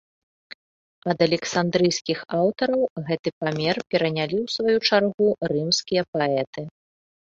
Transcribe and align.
Ад 1.11 1.19
александрыйскіх 1.27 2.19
аўтараў 2.39 2.81
гэты 3.09 3.29
памер 3.43 3.75
перанялі 3.95 4.37
ў 4.41 4.47
сваю 4.55 4.77
чаргу 4.91 5.27
рымскія 5.53 6.03
паэты. 6.17 6.61